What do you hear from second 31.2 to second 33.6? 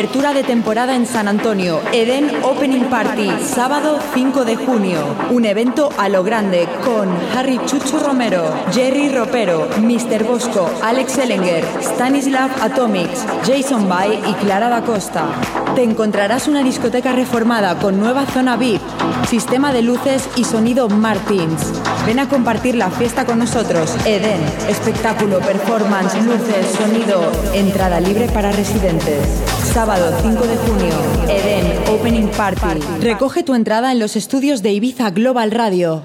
Eden Opening Party. Recoge tu